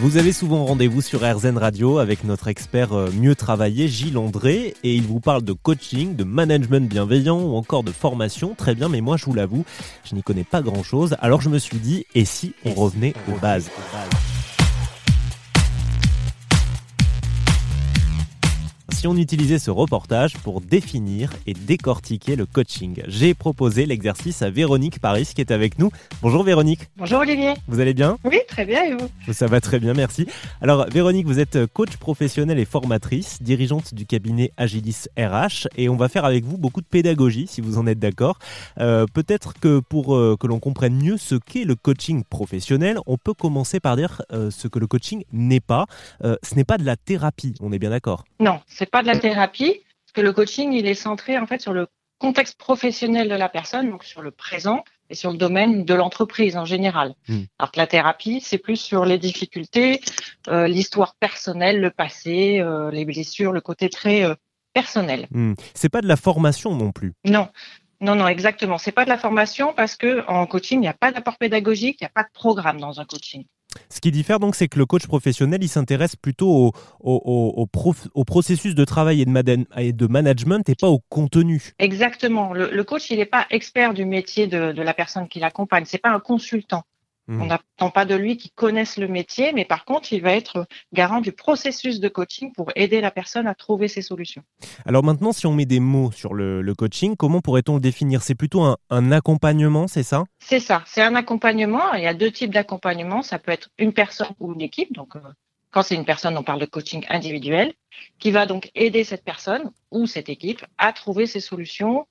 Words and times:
Vous 0.00 0.16
avez 0.16 0.32
souvent 0.32 0.64
rendez-vous 0.64 1.02
sur 1.02 1.22
RZN 1.22 1.58
Radio 1.58 1.98
avec 1.98 2.22
notre 2.22 2.46
expert 2.46 2.92
euh, 2.92 3.10
mieux 3.10 3.34
travaillé, 3.34 3.88
Gilles 3.88 4.16
André, 4.16 4.74
et 4.84 4.94
il 4.94 5.02
vous 5.02 5.18
parle 5.18 5.42
de 5.42 5.52
coaching, 5.52 6.14
de 6.14 6.22
management 6.22 6.88
bienveillant 6.88 7.40
ou 7.40 7.56
encore 7.56 7.82
de 7.82 7.90
formation. 7.90 8.54
Très 8.56 8.76
bien, 8.76 8.88
mais 8.88 9.00
moi 9.00 9.16
je 9.16 9.24
vous 9.24 9.34
l'avoue, 9.34 9.64
je 10.04 10.14
n'y 10.14 10.22
connais 10.22 10.44
pas 10.44 10.62
grand-chose. 10.62 11.16
Alors 11.20 11.40
je 11.40 11.48
me 11.48 11.58
suis 11.58 11.78
dit, 11.78 12.06
et 12.14 12.24
si 12.24 12.54
on 12.64 12.74
revenait 12.74 13.14
aux 13.28 13.38
bases? 13.40 13.70
Si 18.98 19.06
on 19.06 19.16
utilisait 19.16 19.60
ce 19.60 19.70
reportage 19.70 20.36
pour 20.38 20.60
définir 20.60 21.30
et 21.46 21.54
décortiquer 21.54 22.34
le 22.34 22.46
coaching. 22.46 23.00
J'ai 23.06 23.32
proposé 23.32 23.86
l'exercice 23.86 24.42
à 24.42 24.50
Véronique 24.50 24.98
Paris 24.98 25.30
qui 25.32 25.40
est 25.40 25.52
avec 25.52 25.78
nous. 25.78 25.92
Bonjour 26.20 26.42
Véronique. 26.42 26.80
Bonjour 26.96 27.20
Olivier. 27.20 27.54
Vous 27.68 27.78
allez 27.78 27.94
bien? 27.94 28.18
Oui, 28.24 28.40
très 28.48 28.64
bien 28.64 28.82
et 28.82 28.96
vous? 28.96 29.32
Ça 29.32 29.46
va 29.46 29.60
très 29.60 29.78
bien, 29.78 29.94
merci. 29.94 30.26
Alors 30.60 30.86
Véronique, 30.90 31.26
vous 31.26 31.38
êtes 31.38 31.66
coach 31.66 31.96
professionnelle 31.96 32.58
et 32.58 32.64
formatrice, 32.64 33.40
dirigeante 33.40 33.94
du 33.94 34.04
cabinet 34.04 34.50
Agilis 34.56 35.04
RH 35.16 35.68
et 35.76 35.88
on 35.88 35.94
va 35.94 36.08
faire 36.08 36.24
avec 36.24 36.44
vous 36.44 36.58
beaucoup 36.58 36.80
de 36.80 36.86
pédagogie 36.86 37.46
si 37.46 37.60
vous 37.60 37.78
en 37.78 37.86
êtes 37.86 38.00
d'accord. 38.00 38.40
Euh, 38.80 39.06
Peut-être 39.14 39.54
que 39.60 39.78
pour 39.78 40.16
euh, 40.16 40.36
que 40.36 40.48
l'on 40.48 40.58
comprenne 40.58 41.00
mieux 41.00 41.18
ce 41.18 41.36
qu'est 41.36 41.62
le 41.62 41.76
coaching 41.76 42.24
professionnel, 42.28 42.98
on 43.06 43.16
peut 43.16 43.34
commencer 43.34 43.78
par 43.78 43.94
dire 43.94 44.22
euh, 44.32 44.50
ce 44.50 44.66
que 44.66 44.80
le 44.80 44.88
coaching 44.88 45.22
n'est 45.32 45.60
pas. 45.60 45.86
Ce 46.20 46.56
n'est 46.56 46.64
pas 46.64 46.78
de 46.78 46.84
la 46.84 46.96
thérapie, 46.96 47.54
on 47.60 47.70
est 47.70 47.78
bien 47.78 47.90
d'accord? 47.90 48.24
Non, 48.40 48.58
c'est 48.66 48.87
pas 48.90 49.02
de 49.02 49.06
la 49.06 49.18
thérapie, 49.18 49.82
parce 50.06 50.12
que 50.14 50.20
le 50.20 50.32
coaching, 50.32 50.72
il 50.72 50.86
est 50.86 50.94
centré 50.94 51.38
en 51.38 51.46
fait 51.46 51.60
sur 51.60 51.72
le 51.72 51.86
contexte 52.18 52.58
professionnel 52.58 53.28
de 53.28 53.34
la 53.34 53.48
personne, 53.48 53.90
donc 53.90 54.04
sur 54.04 54.22
le 54.22 54.30
présent 54.30 54.84
et 55.10 55.14
sur 55.14 55.30
le 55.30 55.38
domaine 55.38 55.84
de 55.84 55.94
l'entreprise 55.94 56.56
en 56.56 56.64
général. 56.64 57.14
Hmm. 57.28 57.42
Alors 57.58 57.72
que 57.72 57.78
la 57.78 57.86
thérapie, 57.86 58.40
c'est 58.40 58.58
plus 58.58 58.76
sur 58.76 59.04
les 59.04 59.18
difficultés, 59.18 60.00
euh, 60.48 60.66
l'histoire 60.66 61.14
personnelle, 61.14 61.80
le 61.80 61.90
passé, 61.90 62.58
euh, 62.60 62.90
les 62.90 63.04
blessures, 63.04 63.52
le 63.52 63.60
côté 63.60 63.88
très 63.88 64.24
euh, 64.24 64.34
personnel. 64.74 65.28
Hmm. 65.30 65.54
C'est 65.74 65.88
pas 65.88 66.02
de 66.02 66.08
la 66.08 66.16
formation 66.16 66.74
non 66.74 66.92
plus. 66.92 67.14
Non. 67.24 67.48
Non, 68.00 68.14
non, 68.14 68.28
exactement. 68.28 68.78
C'est 68.78 68.92
pas 68.92 69.04
de 69.04 69.10
la 69.10 69.18
formation 69.18 69.72
parce 69.74 69.96
que 69.96 70.24
en 70.28 70.46
coaching, 70.46 70.78
il 70.78 70.82
n'y 70.82 70.88
a 70.88 70.94
pas 70.94 71.10
d'apport 71.10 71.36
pédagogique, 71.36 71.98
il 72.00 72.04
n'y 72.04 72.08
a 72.08 72.12
pas 72.14 72.22
de 72.22 72.32
programme 72.32 72.78
dans 72.78 73.00
un 73.00 73.04
coaching. 73.04 73.44
Ce 73.90 74.00
qui 74.00 74.10
diffère 74.10 74.40
donc, 74.40 74.54
c'est 74.54 74.68
que 74.68 74.78
le 74.78 74.86
coach 74.86 75.06
professionnel, 75.06 75.62
il 75.62 75.68
s'intéresse 75.68 76.16
plutôt 76.16 76.72
au, 77.00 77.66
processus 78.26 78.74
de 78.74 78.84
travail 78.84 79.22
et 79.22 79.92
de, 79.92 80.06
management 80.06 80.68
et 80.68 80.74
pas 80.74 80.88
au 80.88 81.00
contenu. 81.08 81.72
Exactement. 81.78 82.52
Le, 82.52 82.70
le 82.70 82.84
coach, 82.84 83.10
il 83.10 83.18
n'est 83.18 83.26
pas 83.26 83.46
expert 83.50 83.94
du 83.94 84.04
métier 84.04 84.46
de, 84.46 84.72
de 84.72 84.82
la 84.82 84.94
personne 84.94 85.28
qui 85.28 85.40
l'accompagne. 85.40 85.84
C'est 85.86 85.98
pas 85.98 86.10
un 86.10 86.20
consultant. 86.20 86.84
On 87.28 87.44
n'attend 87.44 87.90
pas 87.90 88.06
de 88.06 88.14
lui 88.14 88.38
qu'il 88.38 88.52
connaisse 88.52 88.96
le 88.96 89.06
métier, 89.06 89.52
mais 89.52 89.66
par 89.66 89.84
contre, 89.84 90.14
il 90.14 90.22
va 90.22 90.32
être 90.32 90.66
garant 90.94 91.20
du 91.20 91.32
processus 91.32 92.00
de 92.00 92.08
coaching 92.08 92.52
pour 92.54 92.70
aider 92.74 93.02
la 93.02 93.10
personne 93.10 93.46
à 93.46 93.54
trouver 93.54 93.86
ses 93.86 94.00
solutions. 94.00 94.42
Alors 94.86 95.04
maintenant, 95.04 95.32
si 95.32 95.46
on 95.46 95.52
met 95.52 95.66
des 95.66 95.78
mots 95.80 96.10
sur 96.10 96.32
le, 96.32 96.62
le 96.62 96.74
coaching, 96.74 97.16
comment 97.16 97.42
pourrait-on 97.42 97.74
le 97.74 97.80
définir? 97.80 98.22
C'est 98.22 98.34
plutôt 98.34 98.62
un, 98.62 98.78
un 98.88 99.12
accompagnement, 99.12 99.88
c'est 99.88 100.02
ça? 100.02 100.24
C'est 100.38 100.60
ça. 100.60 100.82
C'est 100.86 101.02
un 101.02 101.14
accompagnement. 101.16 101.92
Il 101.92 102.02
y 102.02 102.06
a 102.06 102.14
deux 102.14 102.30
types 102.30 102.52
d'accompagnement. 102.54 103.22
Ça 103.22 103.38
peut 103.38 103.52
être 103.52 103.68
une 103.76 103.92
personne 103.92 104.28
ou 104.40 104.54
une 104.54 104.62
équipe. 104.62 104.94
Donc, 104.94 105.14
euh, 105.16 105.20
quand 105.70 105.82
c'est 105.82 105.96
une 105.96 106.06
personne, 106.06 106.38
on 106.38 106.42
parle 106.42 106.60
de 106.60 106.66
coaching 106.66 107.04
individuel, 107.10 107.74
qui 108.18 108.30
va 108.30 108.46
donc 108.46 108.70
aider 108.74 109.04
cette 109.04 109.22
personne 109.22 109.70
ou 109.90 110.06
cette 110.06 110.30
équipe 110.30 110.64
à 110.78 110.94
trouver 110.94 111.26
ses 111.26 111.40
solutions 111.40 112.06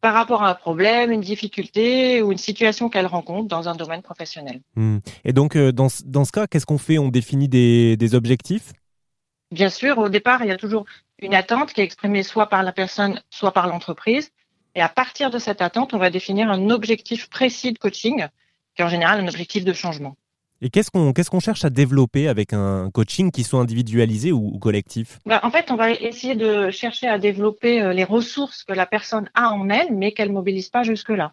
par 0.00 0.14
rapport 0.14 0.42
à 0.42 0.50
un 0.50 0.54
problème, 0.54 1.10
une 1.12 1.20
difficulté 1.20 2.22
ou 2.22 2.32
une 2.32 2.38
situation 2.38 2.88
qu'elle 2.88 3.06
rencontre 3.06 3.48
dans 3.48 3.68
un 3.68 3.74
domaine 3.74 4.02
professionnel. 4.02 4.60
Hmm. 4.76 4.98
Et 5.24 5.32
donc, 5.32 5.56
euh, 5.56 5.72
dans, 5.72 5.88
ce- 5.88 6.02
dans 6.04 6.24
ce 6.24 6.32
cas, 6.32 6.46
qu'est-ce 6.46 6.66
qu'on 6.66 6.78
fait? 6.78 6.98
On 6.98 7.08
définit 7.08 7.48
des, 7.48 7.96
des 7.96 8.14
objectifs? 8.14 8.72
Bien 9.52 9.68
sûr, 9.68 9.98
au 9.98 10.08
départ, 10.08 10.42
il 10.42 10.48
y 10.48 10.52
a 10.52 10.56
toujours 10.56 10.84
une 11.18 11.34
attente 11.34 11.72
qui 11.72 11.80
est 11.80 11.84
exprimée 11.84 12.22
soit 12.22 12.48
par 12.48 12.62
la 12.62 12.72
personne, 12.72 13.20
soit 13.30 13.52
par 13.52 13.66
l'entreprise. 13.66 14.30
Et 14.74 14.80
à 14.80 14.88
partir 14.88 15.30
de 15.30 15.38
cette 15.38 15.60
attente, 15.60 15.92
on 15.92 15.98
va 15.98 16.10
définir 16.10 16.50
un 16.50 16.70
objectif 16.70 17.28
précis 17.28 17.72
de 17.72 17.78
coaching, 17.78 18.26
qui 18.74 18.82
est 18.82 18.84
en 18.84 18.88
général 18.88 19.20
un 19.20 19.28
objectif 19.28 19.64
de 19.64 19.72
changement. 19.72 20.16
Et 20.62 20.68
qu'est-ce 20.68 20.90
qu'on 20.90 21.12
qu'est-ce 21.14 21.30
qu'on 21.30 21.40
cherche 21.40 21.64
à 21.64 21.70
développer 21.70 22.28
avec 22.28 22.52
un 22.52 22.90
coaching 22.90 23.30
qui 23.30 23.44
soit 23.44 23.60
individualisé 23.60 24.30
ou, 24.30 24.50
ou 24.54 24.58
collectif? 24.58 25.18
Bah, 25.24 25.40
en 25.42 25.50
fait, 25.50 25.70
on 25.70 25.76
va 25.76 25.90
essayer 25.90 26.34
de 26.34 26.70
chercher 26.70 27.08
à 27.08 27.18
développer 27.18 27.80
euh, 27.80 27.94
les 27.94 28.04
ressources 28.04 28.64
que 28.64 28.74
la 28.74 28.84
personne 28.84 29.30
a 29.34 29.50
en 29.50 29.70
elle, 29.70 29.94
mais 29.94 30.12
qu'elle 30.12 30.30
mobilise 30.30 30.68
pas 30.68 30.82
jusque-là. 30.82 31.32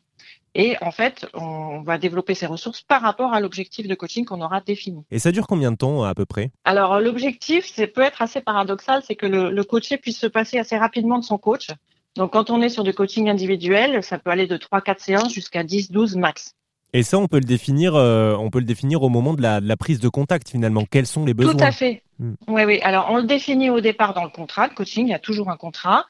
Et 0.55 0.75
en 0.81 0.91
fait, 0.91 1.27
on 1.33 1.81
va 1.81 1.97
développer 1.97 2.33
ces 2.35 2.45
ressources 2.45 2.81
par 2.81 3.01
rapport 3.01 3.33
à 3.33 3.41
l'objectif 3.41 3.87
de 3.87 3.95
coaching 3.95 4.25
qu'on 4.25 4.41
aura 4.41 4.61
défini. 4.61 5.03
Et 5.11 5.19
ça 5.19 5.31
dure 5.31 5.45
combien 5.45 5.71
de 5.71 5.77
temps 5.77 6.03
à 6.03 6.15
peu 6.15 6.25
près? 6.25 6.51
Alors, 6.63 6.99
l'objectif, 6.99 7.69
c'est 7.71 7.87
peut 7.87 8.01
être 8.01 8.21
assez 8.21 8.41
paradoxal, 8.41 9.03
c'est 9.05 9.15
que 9.15 9.27
le, 9.27 9.51
le 9.51 9.63
coaché 9.63 9.97
puisse 9.97 10.17
se 10.17 10.27
passer 10.27 10.57
assez 10.57 10.77
rapidement 10.77 11.19
de 11.19 11.23
son 11.23 11.37
coach. 11.37 11.67
Donc, 12.15 12.31
quand 12.31 12.49
on 12.49 12.61
est 12.61 12.69
sur 12.69 12.83
du 12.83 12.93
coaching 12.93 13.29
individuel, 13.29 14.01
ça 14.01 14.17
peut 14.17 14.31
aller 14.31 14.47
de 14.47 14.57
3-4 14.57 14.99
séances 14.99 15.33
jusqu'à 15.33 15.63
10-12 15.63 16.17
max. 16.17 16.55
Et 16.93 17.03
ça, 17.03 17.17
on 17.17 17.27
peut 17.27 17.39
le 17.39 17.45
définir, 17.45 17.95
euh, 17.95 18.35
on 18.37 18.49
peut 18.49 18.59
le 18.59 18.65
définir 18.65 19.03
au 19.03 19.09
moment 19.09 19.33
de 19.33 19.41
la, 19.41 19.59
de 19.61 19.67
la 19.67 19.77
prise 19.77 19.99
de 19.99 20.09
contact 20.09 20.49
finalement. 20.49 20.85
Quels 20.89 21.05
sont 21.05 21.25
les 21.25 21.33
besoins 21.33 21.53
Tout 21.53 21.63
à 21.63 21.71
fait. 21.71 22.01
Hmm. 22.19 22.33
Oui, 22.47 22.63
oui. 22.65 22.79
Alors, 22.81 23.07
on 23.09 23.17
le 23.17 23.23
définit 23.23 23.69
au 23.69 23.81
départ 23.81 24.13
dans 24.13 24.23
le 24.23 24.29
contrat 24.29 24.69
de 24.69 24.73
coaching. 24.73 25.05
Il 25.05 25.11
y 25.11 25.13
a 25.13 25.19
toujours 25.19 25.49
un 25.49 25.57
contrat. 25.57 26.05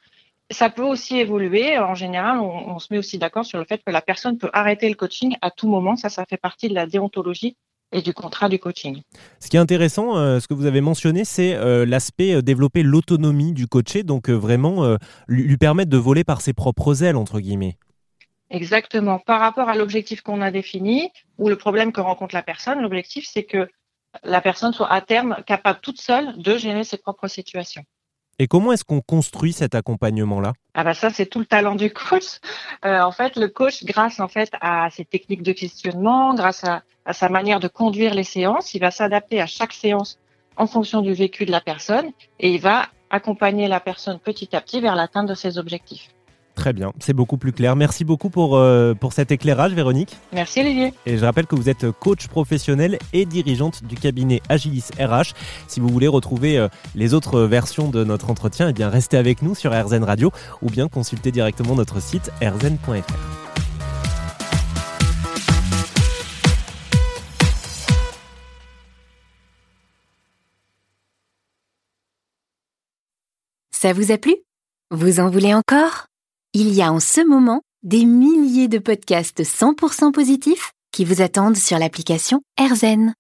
Ça 0.51 0.69
peut 0.69 0.83
aussi 0.83 1.17
évoluer. 1.17 1.77
En 1.77 1.95
général, 1.95 2.39
on, 2.39 2.75
on 2.75 2.79
se 2.79 2.87
met 2.91 2.99
aussi 2.99 3.17
d'accord 3.17 3.45
sur 3.45 3.59
le 3.59 3.65
fait 3.65 3.81
que 3.85 3.91
la 3.91 4.01
personne 4.01 4.37
peut 4.37 4.49
arrêter 4.53 4.87
le 4.87 4.95
coaching 4.95 5.35
à 5.41 5.51
tout 5.51 5.67
moment. 5.67 5.95
Ça, 5.95 6.09
ça 6.09 6.25
fait 6.25 6.37
partie 6.37 6.69
de 6.69 6.75
la 6.75 6.85
déontologie 6.85 7.57
et 7.91 8.01
du 8.01 8.13
contrat 8.13 8.49
du 8.49 8.59
coaching. 8.59 9.01
Ce 9.39 9.49
qui 9.49 9.57
est 9.57 9.59
intéressant, 9.59 10.17
euh, 10.17 10.39
ce 10.39 10.47
que 10.47 10.53
vous 10.53 10.65
avez 10.65 10.81
mentionné, 10.81 11.25
c'est 11.25 11.55
euh, 11.55 11.85
l'aspect 11.85 12.33
euh, 12.33 12.41
développer 12.41 12.83
l'autonomie 12.83 13.53
du 13.53 13.67
coaché, 13.67 14.03
donc 14.03 14.29
vraiment 14.29 14.97
lui, 15.27 15.43
lui 15.43 15.57
permettre 15.57 15.89
de 15.89 15.97
voler 15.97 16.23
par 16.23 16.41
ses 16.41 16.53
propres 16.53 17.03
ailes 17.03 17.15
entre 17.15 17.39
guillemets. 17.39 17.77
Exactement. 18.49 19.19
Par 19.19 19.39
rapport 19.39 19.69
à 19.69 19.75
l'objectif 19.75 20.21
qu'on 20.21 20.41
a 20.41 20.51
défini 20.51 21.11
ou 21.37 21.49
le 21.49 21.57
problème 21.57 21.91
que 21.91 22.01
rencontre 22.01 22.33
la 22.33 22.43
personne, 22.43 22.81
l'objectif, 22.81 23.27
c'est 23.31 23.43
que 23.43 23.69
la 24.23 24.41
personne 24.41 24.73
soit 24.73 24.91
à 24.91 25.01
terme 25.01 25.37
capable 25.45 25.79
toute 25.81 25.99
seule 25.99 26.37
de 26.37 26.57
gérer 26.57 26.83
ses 26.83 26.97
propres 26.97 27.27
situations. 27.27 27.83
Et 28.39 28.47
comment 28.47 28.71
est-ce 28.71 28.83
qu'on 28.83 29.01
construit 29.01 29.51
cet 29.51 29.73
accompagnement-là? 29.73 30.53
Ah 30.75 30.83
bah 30.83 30.93
ça 30.93 31.09
c'est 31.09 31.25
tout 31.25 31.39
le 31.39 31.45
talent 31.45 31.73
du 31.73 31.91
coach. 31.91 32.39
Euh, 32.85 33.01
en 33.01 33.11
fait, 33.11 33.35
le 33.35 33.47
coach, 33.47 33.83
grâce 33.83 34.19
en 34.19 34.27
fait 34.27 34.51
à 34.61 34.89
ses 34.91 35.05
techniques 35.05 35.41
de 35.41 35.53
questionnement, 35.53 36.35
grâce 36.35 36.63
à, 36.63 36.83
à 37.05 37.13
sa 37.13 37.29
manière 37.29 37.59
de 37.59 37.67
conduire 37.67 38.13
les 38.13 38.23
séances, 38.23 38.75
il 38.75 38.79
va 38.79 38.91
s'adapter 38.91 39.41
à 39.41 39.47
chaque 39.47 39.73
séance 39.73 40.19
en 40.55 40.67
fonction 40.67 41.01
du 41.01 41.13
vécu 41.13 41.45
de 41.45 41.51
la 41.51 41.61
personne 41.61 42.11
et 42.39 42.53
il 42.53 42.61
va 42.61 42.85
accompagner 43.09 43.67
la 43.67 43.79
personne 43.79 44.19
petit 44.19 44.55
à 44.55 44.61
petit 44.61 44.81
vers 44.81 44.95
l'atteinte 44.95 45.27
de 45.27 45.33
ses 45.33 45.57
objectifs. 45.57 46.09
Très 46.57 46.73
bien, 46.73 46.91
c'est 46.99 47.13
beaucoup 47.13 47.37
plus 47.37 47.51
clair. 47.51 47.75
Merci 47.75 48.03
beaucoup 48.03 48.31
pour, 48.31 48.57
euh, 48.57 48.95
pour 48.95 49.13
cet 49.13 49.31
éclairage, 49.31 49.73
Véronique. 49.73 50.17
Merci 50.33 50.59
Olivier. 50.59 50.91
Et 51.05 51.15
je 51.15 51.23
rappelle 51.23 51.45
que 51.45 51.55
vous 51.55 51.69
êtes 51.69 51.91
coach 51.91 52.27
professionnel 52.27 52.97
et 53.13 53.25
dirigeante 53.25 53.83
du 53.83 53.95
cabinet 53.95 54.41
Agilis 54.49 54.89
RH. 54.99 55.35
Si 55.67 55.79
vous 55.79 55.87
voulez 55.87 56.07
retrouver 56.07 56.57
euh, 56.57 56.67
les 56.95 57.13
autres 57.13 57.41
versions 57.41 57.89
de 57.89 58.03
notre 58.03 58.31
entretien, 58.31 58.69
eh 58.69 58.73
bien 58.73 58.89
restez 58.89 59.17
avec 59.17 59.43
nous 59.43 59.53
sur 59.53 59.71
RZN 59.71 60.03
Radio 60.03 60.31
ou 60.63 60.71
bien 60.71 60.87
consultez 60.87 61.31
directement 61.31 61.75
notre 61.75 62.01
site 62.01 62.31
rzn.fr. 62.41 63.13
Ça 73.71 73.93
vous 73.93 74.11
a 74.11 74.17
plu? 74.17 74.35
Vous 74.89 75.19
en 75.19 75.29
voulez 75.29 75.53
encore? 75.53 76.06
Il 76.59 76.73
y 76.73 76.81
a 76.81 76.91
en 76.91 76.99
ce 76.99 77.21
moment 77.23 77.61
des 77.83 78.03
milliers 78.03 78.67
de 78.67 78.79
podcasts 78.79 79.43
100% 79.43 80.11
positifs 80.11 80.71
qui 80.91 81.05
vous 81.05 81.21
attendent 81.21 81.55
sur 81.55 81.77
l'application 81.77 82.41
AirZen. 82.59 83.13